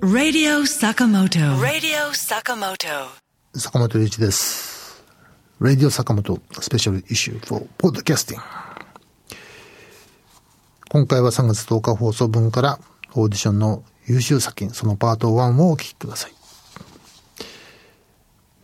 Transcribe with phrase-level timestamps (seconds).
[0.00, 1.40] Radio Sakamoto.
[1.60, 2.86] Radio Sakamoto.
[3.56, 5.02] 坂本龍一です。
[5.60, 8.36] Radio 坂本スペシャルイシュー for podcasting。
[10.88, 12.78] 今回は3月10日放送分から
[13.16, 16.32] オーディションの優秀作品、そのパート1をお聞きください。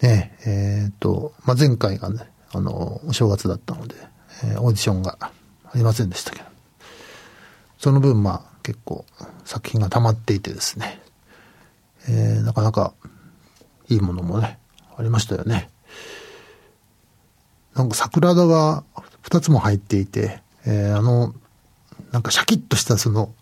[0.06, 3.96] ねえ、えっ、と、まあ、前回がね、あの、お正月だったので、
[4.44, 5.32] えーオーディションがあ
[5.74, 6.44] りませんでしたけど、
[7.78, 9.04] その分、まあ、結構
[9.44, 11.00] 作品が溜まっていてですね、
[12.08, 12.94] えーなかなか
[13.88, 14.58] いいものもね、
[14.96, 15.70] ありましたよね。
[17.74, 18.84] なんか桜田が
[19.24, 21.34] 2つも入っていて、えーあの、
[22.12, 23.34] なんかシャキッとしたその、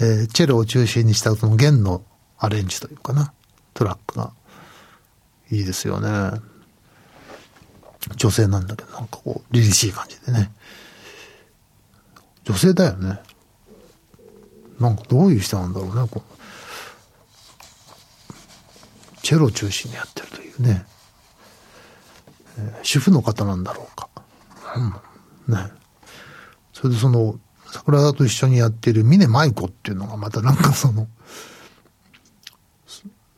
[0.00, 2.02] えーチェロを中心にしたその弦の
[2.38, 3.32] アレンジというかな、
[3.74, 4.32] トラックが
[5.50, 6.40] いいですよね。
[8.16, 10.50] 女性なんだけど、なんかこう、凛々しい感じでね。
[12.44, 13.20] 女性だよね。
[14.80, 16.22] なんかどういう人なんだろうね、こ
[19.22, 20.84] チェロを中心にやってるというね。
[22.58, 24.08] えー主婦の方なんだろうか。
[25.48, 25.54] うん。
[25.54, 25.70] ね。
[26.72, 31.08] それでその、桜田と一緒にやってる峰舞子っていうのがまたなんかその、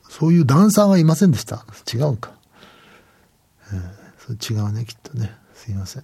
[0.09, 1.65] そういうダンサーがいませんでした？
[1.93, 2.31] 違うか。
[3.71, 4.05] えー
[4.37, 5.33] それ違うね、きっとね。
[5.53, 6.03] すいません。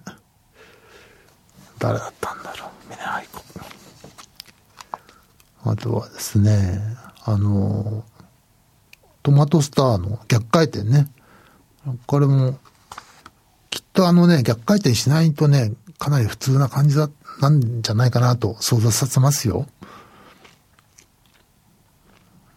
[1.78, 2.70] 誰だったんだろう？
[2.90, 3.42] 峰舞子。
[5.64, 6.80] あとはですね、
[7.24, 8.04] あの、
[9.22, 11.08] トマトスターの逆回転ね。
[12.06, 12.58] これも、
[13.70, 17.08] きっとあのね、逆回転しないとね、かなり普通な感じだ、
[17.40, 19.66] なんじゃないかなと想像させますよ。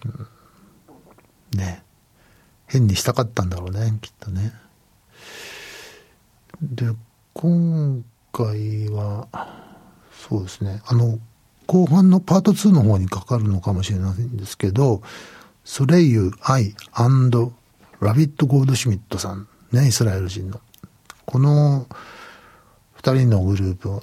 [0.06, 0.28] うん
[1.58, 1.84] ね。
[2.68, 4.52] 変にしたかったんだろうね、きっとね。
[6.62, 6.86] で、
[7.34, 9.28] 今回は、
[10.28, 11.20] そうですね、あの、
[11.68, 15.02] 後半のパート2の方にかかるのかもしれないんですけど、
[15.66, 17.52] ソレイユ・アイアンド
[18.00, 20.62] ラビット・ゴールドシュミットさん、ね、イスラエル人の。
[21.26, 21.88] この
[22.94, 24.00] 二人のグループ、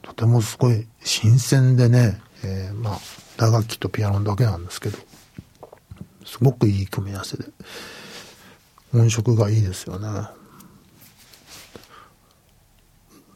[0.00, 2.98] とてもすごい新鮮でね、えーまあ、
[3.36, 4.98] 打楽器とピアノだけなんですけど、
[6.24, 7.44] すごくいい組み合わせで、
[8.94, 10.08] 音色がいいですよね。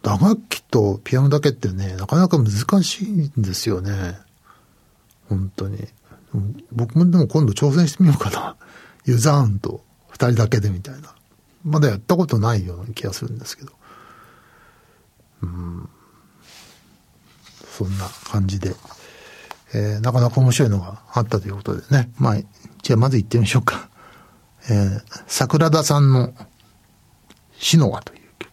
[0.03, 4.19] 打楽器とピアノだけってね、なかなか難しいんですよね。
[5.29, 5.87] 本当に。
[6.73, 8.57] 僕もでも今度挑戦してみようかな。
[9.05, 11.15] ユザーンと二人だけでみたいな。
[11.65, 13.73] まだやったことないような気がするんですけど。
[15.43, 15.89] うん。
[17.77, 18.75] そんな感じで。
[19.73, 22.11] えーなかなか面白いのがあったということでね。
[22.19, 22.37] まあ、
[22.83, 23.89] じゃあまず行ってみましょうか。
[24.69, 26.33] えー桜田さんの
[27.59, 28.51] シノワという曲。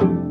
[0.00, 0.29] はい。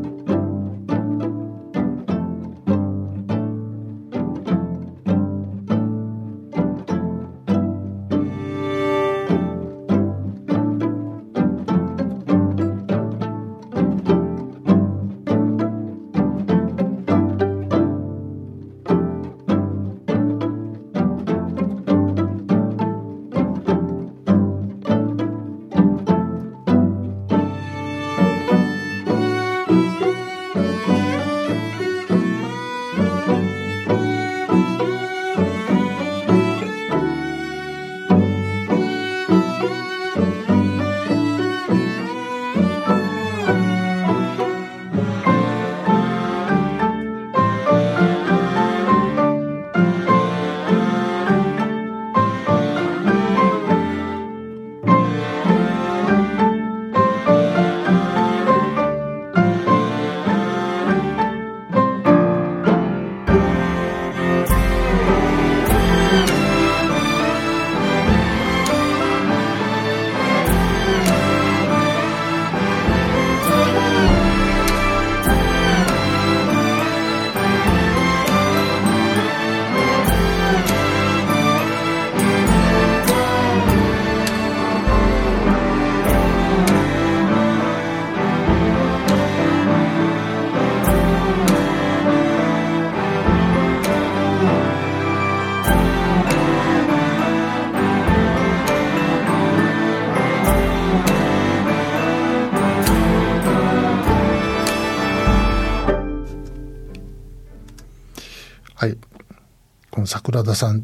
[110.30, 110.82] この桜田さんっ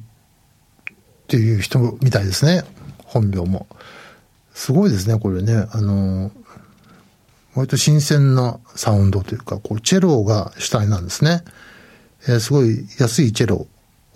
[1.28, 2.64] ていう人みたいですね。
[3.04, 3.68] 本名も。
[4.54, 5.66] すごいですね、これね。
[5.70, 6.32] あの、
[7.54, 11.44] 割と新鮮なサウンドというか、こう、チェロが主体なんですね。
[12.26, 13.68] えー、すごい安いチェロ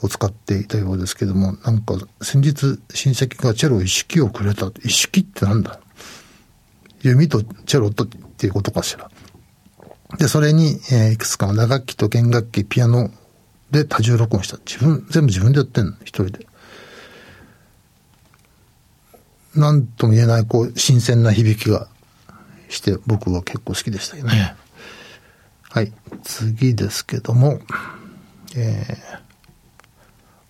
[0.03, 4.67] を使っていたようですけども、なんか先日親戚がチェロ一式をくれた。
[4.83, 5.79] 一式ってなんだ？
[7.03, 9.09] 弓とチェロとっていうことかしら。
[10.19, 13.11] で、それに、えー、いくつかの打楽器と弦楽器、ピアノ
[13.71, 14.59] で多重録音した。
[14.59, 16.47] 自分、全部自分でやってんの、一人で。
[19.55, 21.89] なんとも言えない、こう、新鮮な響きが
[22.69, 24.55] して、僕は結構好きでしたよね。
[25.63, 25.93] はい。
[26.25, 27.61] 次ですけども、
[28.57, 28.97] え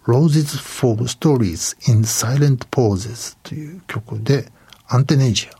[0.04, 4.50] ー、Roses for Stories in Silent Poses という曲で、
[4.88, 5.59] アンテネジア。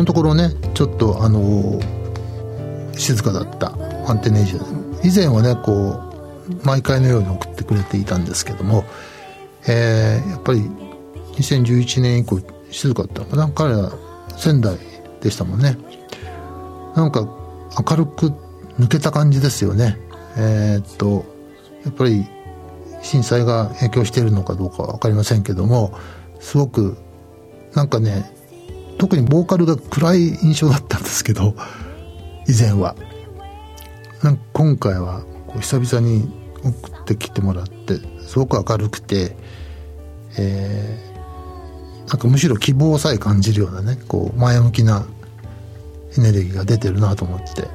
[0.00, 1.80] のところねちょっとあの
[2.96, 3.74] 静かだった
[4.08, 8.84] アンテネージュ以前はねこう毎回のように送ってくれていたんですけども、
[9.68, 10.60] えー、やっぱり
[11.36, 12.40] 2011年以降
[12.70, 13.48] 静かだったのかな。
[13.50, 13.92] 彼は
[14.36, 14.76] 仙台
[15.20, 15.76] でしたもんね。
[16.96, 17.22] なんか
[17.88, 18.32] 明るく
[18.78, 19.98] 抜けた感じですよね。
[20.36, 21.24] えー、っと
[21.84, 22.26] やっぱり
[23.02, 25.98] 震災が影響しているのかどうかは分かりませんけども
[26.40, 26.96] すごく
[27.74, 28.30] なんかね
[29.00, 31.54] 特にボーカルが暗い印象だったんですけど
[32.46, 32.94] 以前は。
[34.22, 36.30] なんか今回はこう久々に
[36.62, 39.34] 送ってきてもらってすごく明るくて、
[40.38, 45.06] えー、なんかむしろ希望さえ感じるようなねこう前向きな
[46.18, 47.66] エネルギーが出てるなと思って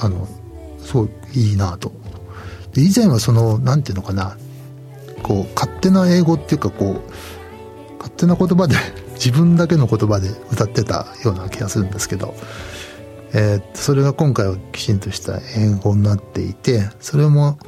[0.00, 0.26] あの
[0.80, 1.92] すごいいいなと。
[2.72, 4.38] で以前はその何て言うのかな
[5.22, 8.76] こう勝手な英語っていうかこう勝手な言葉で
[9.16, 12.34] 自分だけの言葉で歌ってたような気がするんですけど、
[13.32, 17.58] えー、それが今回はきちんとした英語になっていてそれも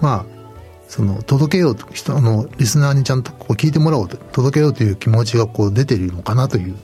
[0.00, 0.40] まあ
[0.88, 6.76] その届けようと人のリスナーにちゃんとこう聞いてもらおうと届けようという気持ちがこう出てるのかなという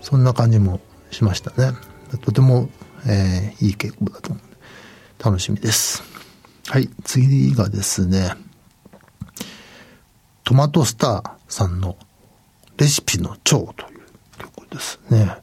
[0.00, 1.76] そんな感じもしましたね。
[2.22, 2.68] とても、
[3.08, 5.24] えー、いい傾向だと思う。
[5.24, 6.02] 楽しみです。
[6.68, 8.32] はい次がですね
[10.42, 11.96] トマトスターさんの
[12.78, 14.00] レシピの蝶という
[14.38, 15.36] 曲ですね。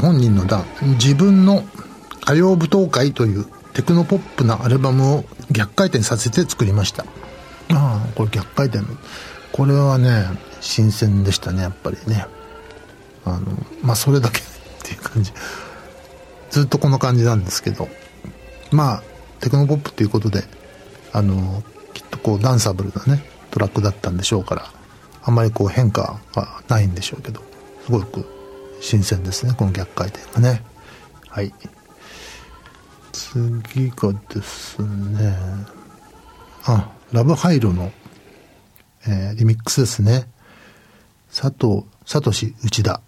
[0.00, 0.64] 本人の段、
[0.98, 1.64] 自分の
[2.22, 7.04] 歌謡舞踏会というテクノポップなアルバムを逆回転させて作りました。
[7.70, 8.84] ああ、これ逆回転。
[9.52, 10.26] これはね、
[10.60, 12.26] 新鮮でしたね、やっぱりね。
[13.24, 13.40] あの、
[13.82, 14.42] まあ、それだけっ
[14.82, 15.32] ていう感じ。
[16.50, 17.88] ずっとこの感じなんですけど。
[18.70, 19.02] まあ、
[19.40, 20.44] テクノポップっていうことで、
[21.12, 24.72] あの、きっとこうダンサブルなね、トラックだったんでしょうから、
[25.22, 27.40] あんまりこう変化はないんでしょうけど、
[27.84, 28.26] すごく
[28.84, 30.62] 新鮮ですねこの逆回転がね。
[31.30, 31.54] はい。
[33.12, 35.34] 次がですね
[36.64, 37.92] あラブハイロの、
[39.06, 40.28] えー、リミックスですね。
[41.34, 43.00] 佐藤聡内田。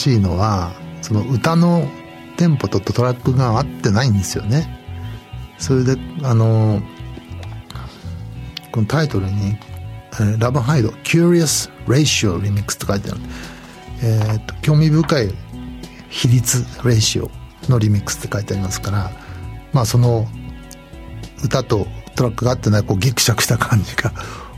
[0.00, 1.86] しいのはその歌の
[2.36, 4.78] テンポとトラックが合ってないんですよね。
[5.58, 6.80] それであの
[8.72, 9.58] このタイトルに
[10.38, 13.20] 「ラブハイド Curious Ratio Remix」って書いてある。
[14.02, 15.34] えーと、興味深い
[16.08, 17.30] 比率レーシオ
[17.68, 19.10] のリミックスって書いてありますから
[19.74, 20.26] まあその
[21.44, 24.12] 歌とトラックがあってないこうギクシャクした感じが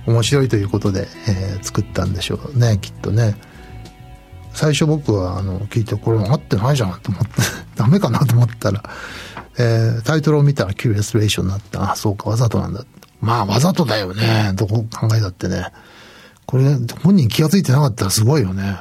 [0.07, 3.35] 面白いということで、えー、作ったんでしょうねきっとね。
[4.55, 7.31] 最初僕はあの聞いてこれ合ってないじゃんと思って
[7.77, 8.83] ダメかなと思ったら、
[9.59, 12.85] えー、タイトルを見たらキュリアスレーションになってあそうかわざとなんだ。
[13.21, 14.53] まあわざとだよね。
[14.55, 15.67] どこ考えたってね。
[16.47, 18.79] これ本人気が付いてなかったらすごいよね。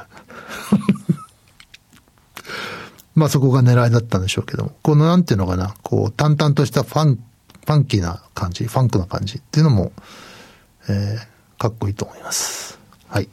[3.14, 9.92] まあそこが狙いだったんでしょうけども、このなんていうのかな、こう淡々としたファン、ファンキーな感じ、ファンクな感じっていうのも、
[10.88, 12.78] えー、かっこいいと思います。
[13.08, 13.28] はい。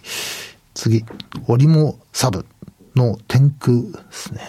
[0.79, 1.03] 次、
[1.49, 2.45] オリモサブ
[2.95, 4.39] の天空ですね。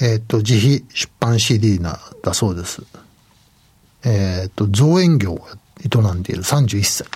[0.00, 2.82] えっ、ー、と、自費出版 CD な、だそうです。
[4.04, 5.46] えっ、ー、と、造園業を
[5.82, 7.08] 営んでいる31歳。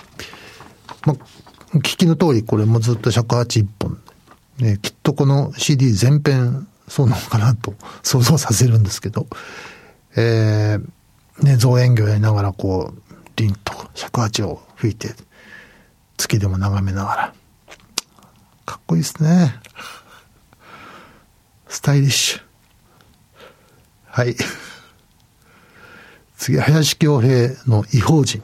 [1.05, 4.01] まあ、聞きの通り、これもずっと尺八一本。
[4.57, 9.27] ね、きっとこの CD 全編そうなのかなと想像させるんですけど、
[10.15, 15.15] えー、ね、造園業やりながらこう、凛と尺八を吹いて、
[16.17, 17.33] 月でも眺めながら、
[18.65, 19.55] かっこいいですね。
[21.67, 22.50] スタイリッシュ。
[24.13, 24.35] はい。
[26.37, 28.43] 次、林京平の異邦人。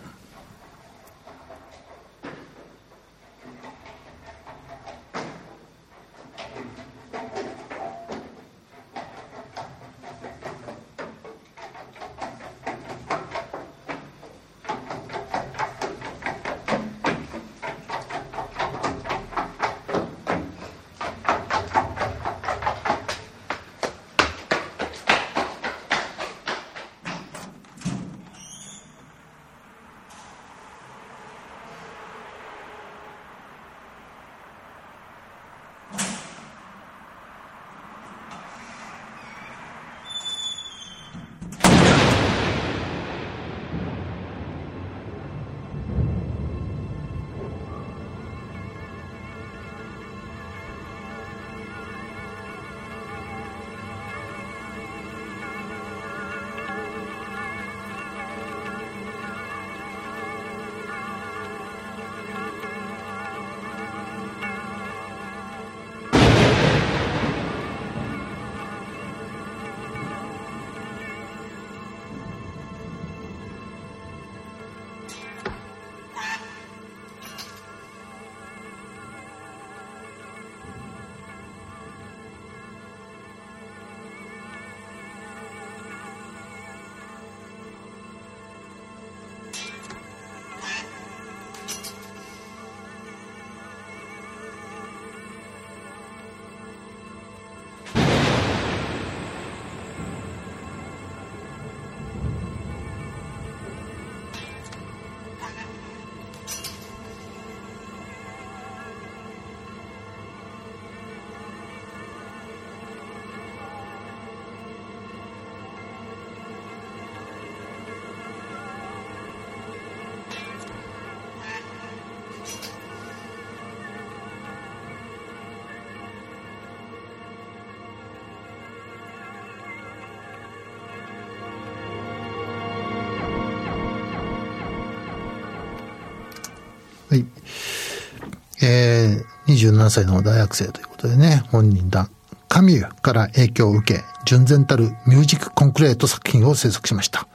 [139.48, 142.10] 27歳の大学生ということでね、本人だ、
[142.50, 147.28] カミュから影響を受け、純然たるミュージックコンクレート作品を制作しました。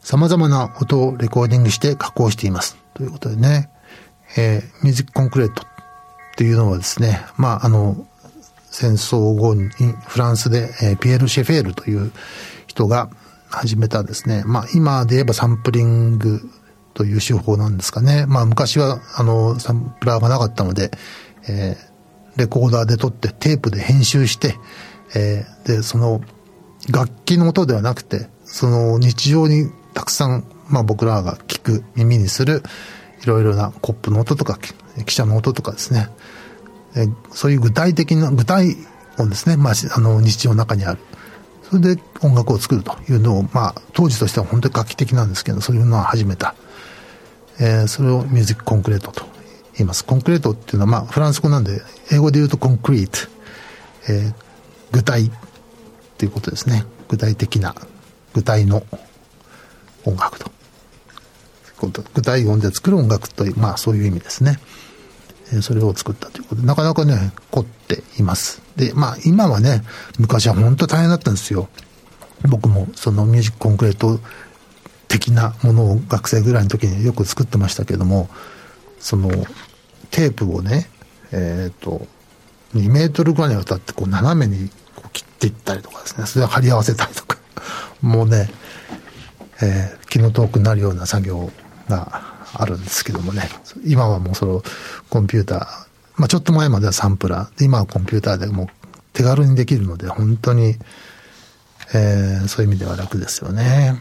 [0.00, 2.76] 様々な音をレコーディングして加工しています。
[2.94, 3.70] ということでね、
[4.36, 5.66] えー、ミュージックコンクレートっ
[6.36, 8.06] ていうのはですね、まあ、あの、
[8.70, 9.68] 戦争後に
[10.06, 12.12] フランスで、えー、ピエール・シェフェールという
[12.66, 13.10] 人が
[13.50, 16.40] 始めたですね、まあ、今で言えばサンプリング
[16.94, 18.26] という手法なんですかね。
[18.26, 20.90] まあ、昔は、あの、サンプラーがなかったので、
[21.48, 24.54] えー、レコーダーで撮ってテープで編集して、
[25.14, 26.20] えー、で、その、
[26.90, 32.62] 楽器の音ではなくて、その日常にたくさん、まあ僕らが聞く、耳にする、
[33.22, 34.58] いろいろなコップの音とか、
[34.98, 36.08] 汽車の音とかですね、
[36.96, 38.76] えそういう具体的な、具体
[39.18, 40.98] 音ですね、まあ、あの、日常の中にある。
[41.62, 46.54] それで音楽を作るというのを、まあ、当時としては本当に画期的なんですけど、そういうのは始めた。
[47.60, 49.29] えー、それをミュージックコンクレートと
[49.82, 50.04] います。
[50.04, 53.18] コンクレートっていうのは、まあ、フランス語なんで、英語で言うとコンクリート、
[54.08, 54.34] えー、
[54.92, 55.30] 具体っ
[56.18, 56.84] ていうことですね。
[57.08, 57.74] 具体的な、
[58.34, 58.82] 具体の
[60.04, 60.50] 音楽と。
[62.14, 64.58] 具体音で作る音楽という、まあそういう意味ですね。
[65.62, 68.62] それを作ったということで、なかなかね、凝っています。
[68.76, 69.82] で、まあ今はね、
[70.18, 71.68] 昔は本当大変だったんですよ。
[72.48, 74.20] 僕もそのミュージックコンクレート
[75.08, 78.28] 的なものを学生ぐらいの時によく作ってましたけども、
[79.00, 79.30] その
[80.10, 80.88] テープをね、
[81.32, 82.06] えっ、ー、と、
[82.74, 87.38] 2メートルぐらいにわたってこう斜めにこう切っていったりとかですね、それを貼り合わせたりとか、
[88.02, 88.50] もうね、
[89.62, 91.50] えー、気の遠くなるような作業
[91.88, 92.22] が
[92.54, 93.48] あるんですけどもね、
[93.84, 94.62] 今はもうその
[95.08, 95.66] コンピューター、
[96.16, 98.66] まあちょっと前まではサンプラー、今はコンピューターでもう
[99.12, 100.76] 手軽にできるので、本当に、
[101.92, 104.00] えー、そういう意味では楽ですよね。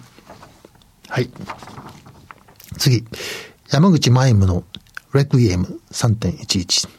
[1.08, 1.30] はい。
[2.78, 3.04] 次。
[3.72, 4.64] 山口マイムの
[5.18, 6.99] レクイエム3.11。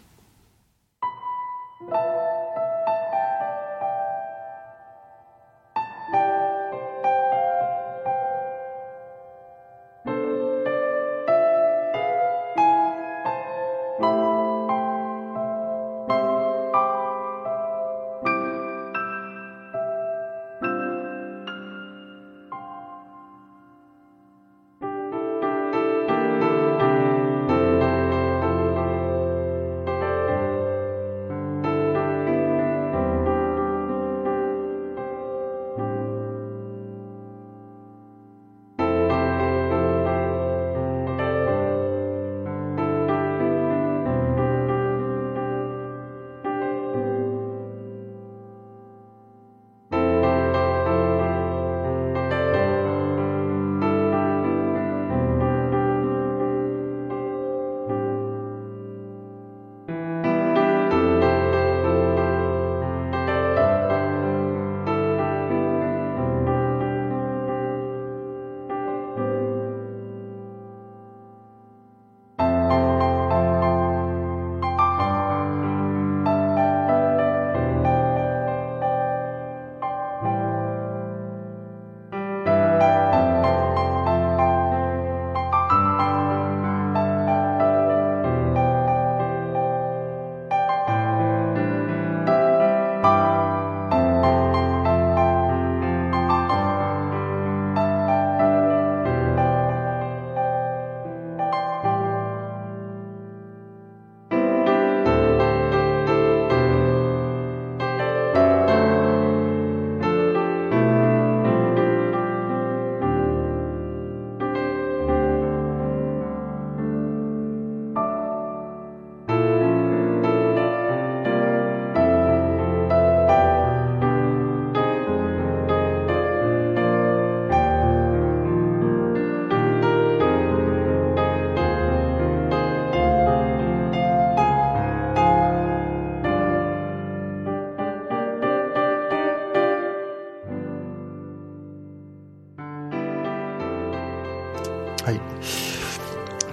[145.11, 145.21] はい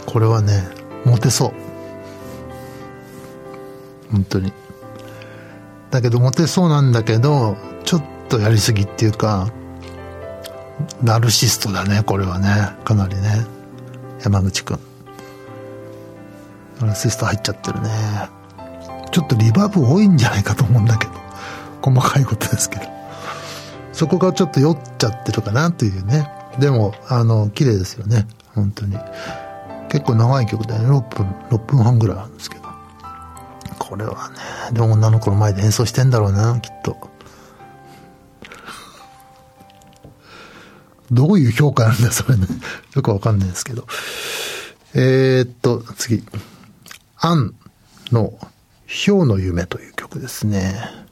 [0.06, 0.64] これはね、
[1.06, 1.52] モテそう。
[4.10, 4.54] 本当に。
[5.92, 9.52] だけど、モテそうなんだけど、ちょっとやりすぎっていうか、
[11.04, 12.72] ナルシストだね、これはね。
[12.86, 13.46] かなりね。
[14.24, 14.80] 山口くん。
[16.80, 17.90] ナルシスト入っちゃってるね。
[19.12, 21.14] ちょっとリバーブ多いんじゃないかと思うんだけど。
[21.82, 22.86] 細かいことですけど。
[23.92, 26.32] そこがちょっと酔っちゃってるかなというね。
[26.60, 28.26] でも、あの、綺麗ですよね。
[28.58, 28.98] 本当に。
[29.90, 30.86] 結構長い曲でね。
[30.86, 32.64] 6分6分半ぐらいあるんですけど。
[33.78, 34.36] これはね
[34.74, 36.98] でも女の子の前で演奏してんだろうなきっと。
[41.12, 42.48] どういう評価なんだそれね。
[42.96, 43.86] よくわかんないですけど。
[44.94, 46.24] えー、っと次。
[47.20, 47.54] アン
[48.12, 48.34] の
[48.88, 51.08] 「ひょうの夢」という曲ですね。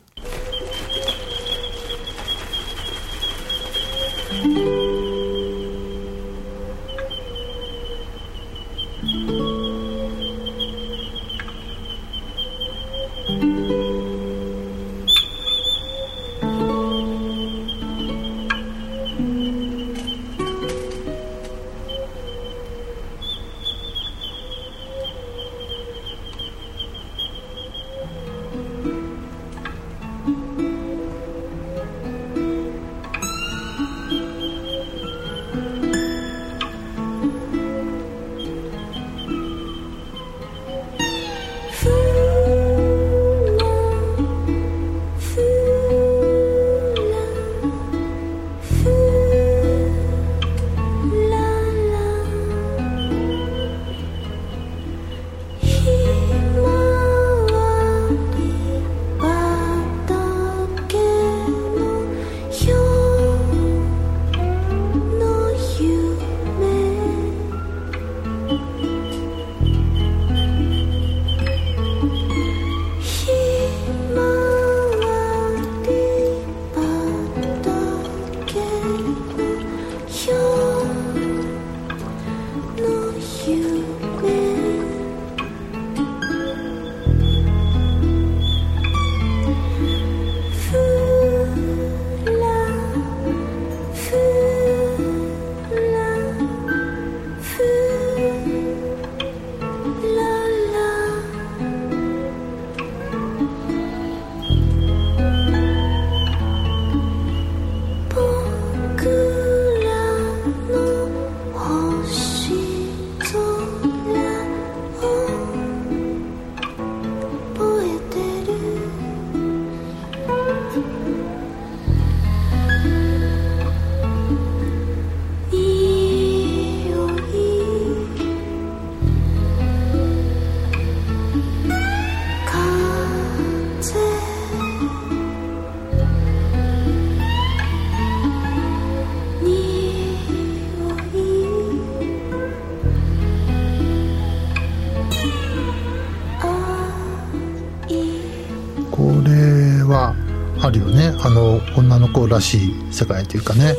[151.78, 153.74] 女の子らしい世界というかね、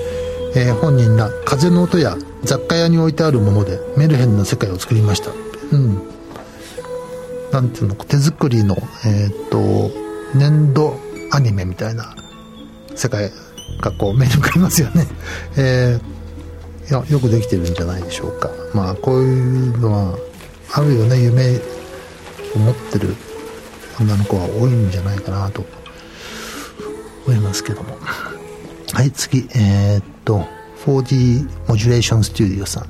[0.54, 5.30] えー、本人が風の音や雑貨屋に置いてあるものでメルヘンな世界を作りました。
[5.72, 6.02] うん。
[7.52, 9.90] なんていうの手作りのえっ、と
[10.34, 10.98] 粘土
[11.32, 12.14] アニメみたいな
[12.94, 13.30] 世界
[13.80, 15.06] がこう目に浮かびますよね。
[15.56, 18.50] えー、いやよくできてるんじゃないでしょうか。
[18.74, 20.18] まあこういうのは
[20.72, 21.56] あるよね夢
[22.54, 23.14] を持ってる
[24.00, 25.64] 女の子は多いんじゃないかなと。
[27.66, 27.96] けども
[28.92, 30.46] はい、次、えー、っと、
[30.86, 32.84] 4G モジュレーションスタジオさん。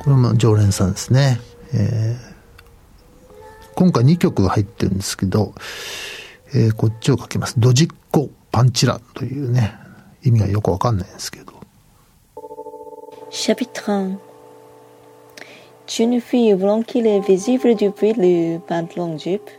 [0.00, 1.38] これも常連さんですね。
[1.72, 5.54] えー、今回2曲入ってるんですけど、
[6.54, 7.60] えー、こっちを書きます。
[7.60, 9.74] ドジッコパンチラというね、
[10.24, 11.52] 意味がよくわかんないんですけど。
[13.30, 14.16] Chapitre 1
[15.86, 19.50] Une fille blanche qui est visible depuis le pantalon jupe.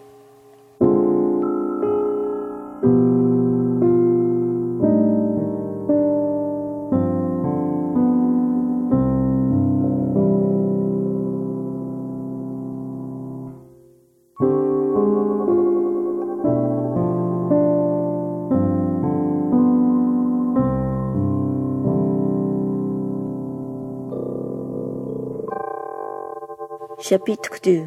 [27.08, 27.86] Chapitre 2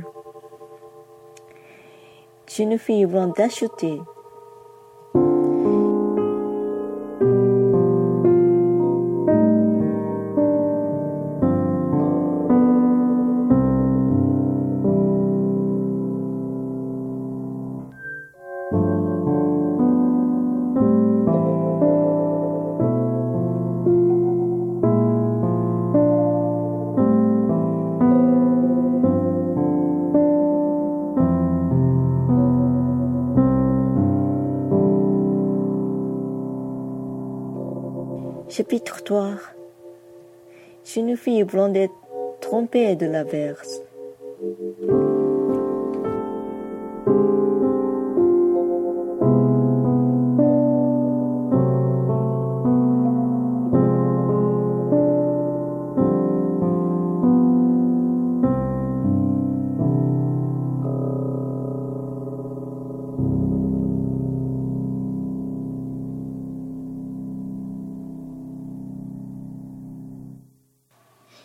[2.58, 4.00] Une fille vient d'acheter
[38.60, 39.36] Chapitre 3
[40.96, 41.88] Une fille blonde
[42.42, 43.80] tromper de l'averse.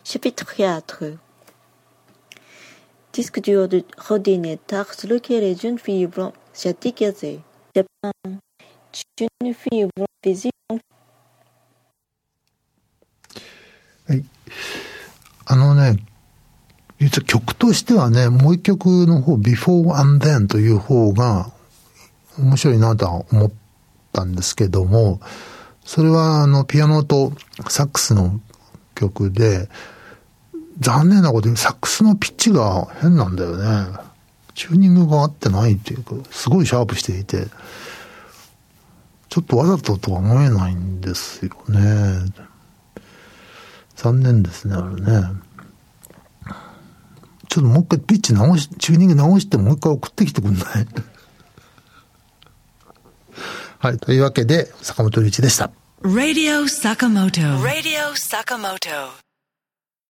[0.08, 1.18] Chapitre 4
[3.12, 7.40] Disque dur de Rodinetard sur lequel les jeunes filles blanches s'attiquaient.
[7.76, 8.12] Japan,
[8.94, 10.52] jeune fille blanche visible
[14.08, 14.24] はい。
[15.48, 15.98] あのね、
[17.00, 21.52] 実は曲としてはね、もう一曲の方、Before and Then という方が
[22.38, 23.52] 面白いなとは思っ
[24.14, 25.20] たんですけども、
[25.84, 27.34] それはあの、ピアノと
[27.70, 28.40] サックスの
[28.94, 29.68] 曲で、
[30.80, 33.98] 残念なことにサックスのピッチが変なんだよね。
[34.56, 37.48] チューニングが合ってないっていうか、すごいシャープしていて、
[39.30, 42.26] ちょっとわざととは思えないんですよね。
[43.96, 45.30] 残念ですね、あれね。
[47.50, 50.66] ちょっともう一回ピッチ直し、チューニング直してもう一回送ってきてくんない？
[53.80, 53.98] はい。
[54.00, 55.70] というわけで、坂本龍一でした。
[56.02, 57.62] Radio Sakamoto.
[57.62, 59.25] Radio Sakamoto.